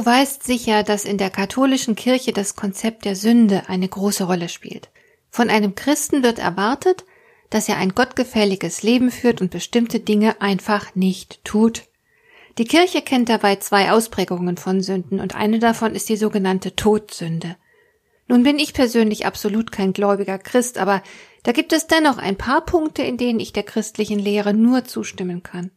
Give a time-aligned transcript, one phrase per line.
[0.00, 4.48] Du weißt sicher, dass in der katholischen Kirche das Konzept der Sünde eine große Rolle
[4.48, 4.88] spielt.
[5.28, 7.04] Von einem Christen wird erwartet,
[7.50, 11.82] dass er ein gottgefälliges Leben führt und bestimmte Dinge einfach nicht tut.
[12.56, 17.56] Die Kirche kennt dabei zwei Ausprägungen von Sünden und eine davon ist die sogenannte Todsünde.
[18.26, 21.02] Nun bin ich persönlich absolut kein gläubiger Christ, aber
[21.42, 25.42] da gibt es dennoch ein paar Punkte, in denen ich der christlichen Lehre nur zustimmen
[25.42, 25.72] kann.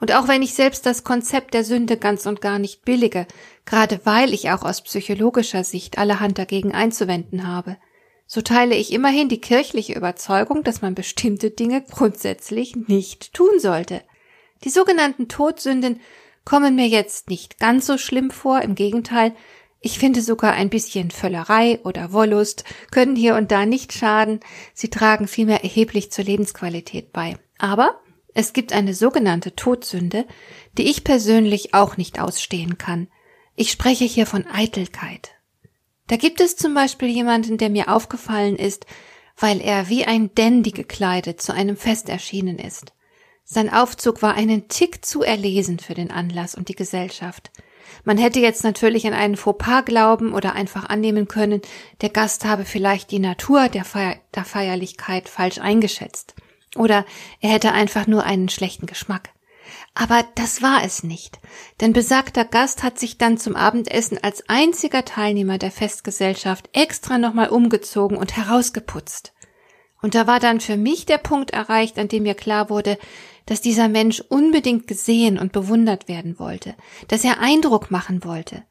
[0.00, 3.26] Und auch wenn ich selbst das Konzept der Sünde ganz und gar nicht billige,
[3.64, 7.76] gerade weil ich auch aus psychologischer Sicht allerhand dagegen einzuwenden habe,
[8.26, 14.02] so teile ich immerhin die kirchliche Überzeugung, dass man bestimmte Dinge grundsätzlich nicht tun sollte.
[14.64, 16.00] Die sogenannten Todsünden
[16.44, 19.34] kommen mir jetzt nicht ganz so schlimm vor, im Gegenteil,
[19.86, 24.40] ich finde sogar ein bisschen Völlerei oder Wollust können hier und da nicht schaden,
[24.72, 27.36] sie tragen vielmehr erheblich zur Lebensqualität bei.
[27.58, 28.00] Aber
[28.34, 30.26] es gibt eine sogenannte Todsünde,
[30.76, 33.08] die ich persönlich auch nicht ausstehen kann.
[33.54, 35.30] Ich spreche hier von Eitelkeit.
[36.08, 38.86] Da gibt es zum Beispiel jemanden, der mir aufgefallen ist,
[39.38, 42.92] weil er wie ein Dandy gekleidet zu einem Fest erschienen ist.
[43.44, 47.50] Sein Aufzug war einen Tick zu erlesen für den Anlass und die Gesellschaft.
[48.02, 51.60] Man hätte jetzt natürlich an einen Fauxpas glauben oder einfach annehmen können,
[52.00, 56.34] der Gast habe vielleicht die Natur der, Feier der Feierlichkeit falsch eingeschätzt.
[56.76, 57.04] Oder
[57.40, 59.30] er hätte einfach nur einen schlechten Geschmack.
[59.94, 61.38] Aber das war es nicht,
[61.80, 67.48] denn besagter Gast hat sich dann zum Abendessen als einziger Teilnehmer der Festgesellschaft extra nochmal
[67.48, 69.32] umgezogen und herausgeputzt.
[70.02, 72.98] Und da war dann für mich der Punkt erreicht, an dem mir klar wurde,
[73.46, 76.74] dass dieser Mensch unbedingt gesehen und bewundert werden wollte,
[77.08, 78.64] dass er Eindruck machen wollte.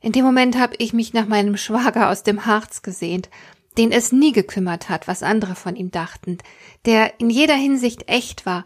[0.00, 3.30] In dem Moment habe ich mich nach meinem Schwager aus dem Harz gesehnt
[3.78, 6.38] den es nie gekümmert hat, was andere von ihm dachten,
[6.84, 8.64] der in jeder Hinsicht echt war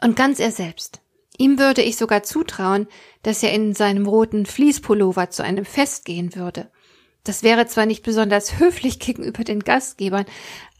[0.00, 1.00] und ganz er selbst.
[1.36, 2.86] Ihm würde ich sogar zutrauen,
[3.22, 6.70] dass er in seinem roten Fließpullover zu einem Fest gehen würde.
[7.24, 10.26] Das wäre zwar nicht besonders höflich gegenüber den Gastgebern,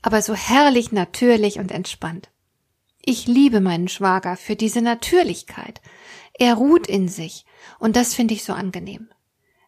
[0.02, 2.28] aber so herrlich natürlich und entspannt.
[3.02, 5.80] Ich liebe meinen Schwager für diese Natürlichkeit.
[6.34, 7.44] Er ruht in sich,
[7.78, 9.08] und das finde ich so angenehm.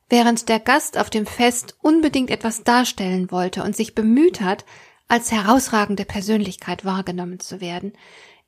[0.08, 4.64] Während der Gast auf dem Fest unbedingt etwas darstellen wollte und sich bemüht hat,
[5.08, 7.92] als herausragende Persönlichkeit wahrgenommen zu werden,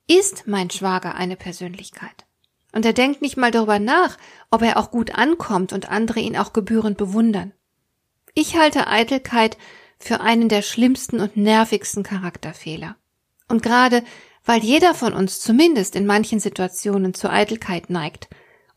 [0.06, 2.26] ist mein Schwager eine Persönlichkeit.
[2.72, 4.18] Und er denkt nicht mal darüber nach,
[4.50, 7.52] ob er auch gut ankommt und andere ihn auch gebührend bewundern.
[8.34, 9.56] Ich halte Eitelkeit
[9.98, 12.96] für einen der schlimmsten und nervigsten Charakterfehler.
[13.48, 14.02] Und gerade
[14.44, 18.28] weil jeder von uns zumindest in manchen Situationen zur Eitelkeit neigt,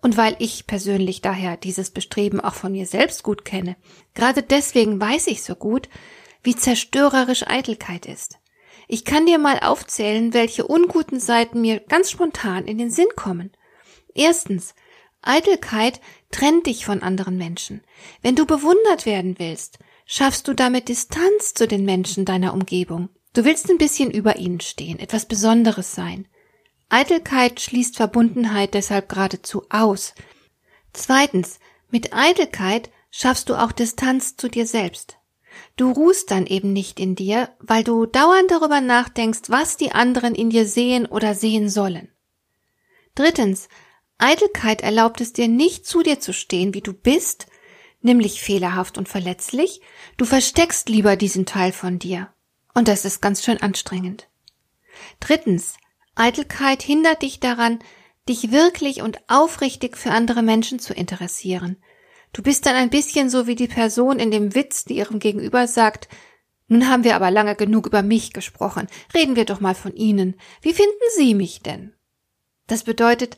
[0.01, 3.75] und weil ich persönlich daher dieses Bestreben auch von mir selbst gut kenne,
[4.13, 5.89] gerade deswegen weiß ich so gut,
[6.43, 8.39] wie zerstörerisch Eitelkeit ist.
[8.87, 13.51] Ich kann dir mal aufzählen, welche unguten Seiten mir ganz spontan in den Sinn kommen.
[14.13, 14.75] Erstens,
[15.21, 16.01] Eitelkeit
[16.31, 17.83] trennt dich von anderen Menschen.
[18.21, 23.09] Wenn du bewundert werden willst, schaffst du damit Distanz zu den Menschen deiner Umgebung.
[23.33, 26.27] Du willst ein bisschen über ihnen stehen, etwas Besonderes sein.
[26.91, 30.13] Eitelkeit schließt Verbundenheit deshalb geradezu aus.
[30.91, 31.59] Zweitens,
[31.89, 35.17] mit Eitelkeit schaffst du auch Distanz zu dir selbst.
[35.77, 40.35] Du ruhst dann eben nicht in dir, weil du dauernd darüber nachdenkst, was die anderen
[40.35, 42.09] in dir sehen oder sehen sollen.
[43.15, 43.69] Drittens,
[44.17, 47.47] Eitelkeit erlaubt es dir nicht zu dir zu stehen, wie du bist,
[48.01, 49.79] nämlich fehlerhaft und verletzlich,
[50.17, 52.33] du versteckst lieber diesen Teil von dir.
[52.73, 54.27] Und das ist ganz schön anstrengend.
[55.19, 55.75] Drittens,
[56.15, 57.79] Eitelkeit hindert dich daran,
[58.27, 61.77] dich wirklich und aufrichtig für andere Menschen zu interessieren.
[62.33, 65.67] Du bist dann ein bisschen so wie die Person in dem Witz, die ihrem Gegenüber
[65.67, 66.07] sagt,
[66.67, 68.87] nun haben wir aber lange genug über mich gesprochen.
[69.13, 70.39] Reden wir doch mal von Ihnen.
[70.61, 71.93] Wie finden Sie mich denn?
[72.67, 73.37] Das bedeutet,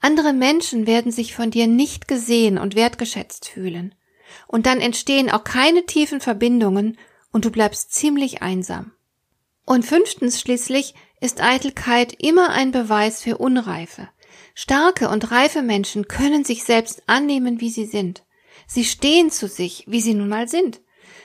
[0.00, 3.94] andere Menschen werden sich von dir nicht gesehen und wertgeschätzt fühlen.
[4.46, 6.96] Und dann entstehen auch keine tiefen Verbindungen
[7.32, 8.92] und du bleibst ziemlich einsam.
[9.66, 10.94] Und fünftens schließlich
[11.24, 14.08] ist Eitelkeit immer ein Beweis für Unreife.
[14.54, 18.24] Starke und reife Menschen können sich selbst annehmen, wie sie sind.
[18.66, 20.82] Sie stehen zu sich, wie sie nun mal sind.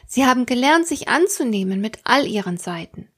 [0.07, 3.09] Sie haben gelernt, sich anzunehmen mit all ihren Seiten.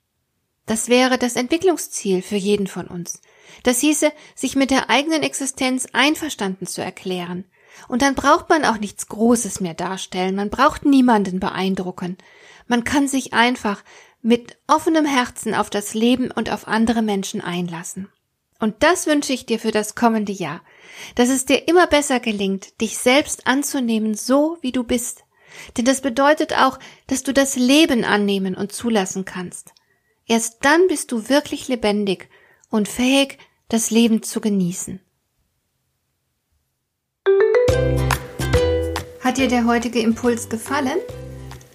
[0.66, 3.22] Das wäre das Entwicklungsziel für jeden von uns.
[3.62, 7.46] Das hieße, sich mit der eigenen Existenz einverstanden zu erklären.
[7.90, 12.18] Und dann braucht man auch nichts Großes mehr darstellen, man braucht niemanden beeindrucken.
[12.68, 13.84] Man kann sich einfach
[14.22, 18.10] mit offenem Herzen auf das Leben und auf andere Menschen einlassen.
[18.60, 20.62] Und das wünsche ich dir für das kommende Jahr,
[21.16, 25.24] dass es dir immer besser gelingt, dich selbst anzunehmen, so wie du bist.
[25.78, 26.78] Denn das bedeutet auch,
[27.08, 29.74] dass du das Leben annehmen und zulassen kannst.
[30.28, 32.30] Erst dann bist du wirklich lebendig
[32.70, 35.00] und fähig, das Leben zu genießen.
[39.22, 41.00] Hat dir der heutige Impuls gefallen?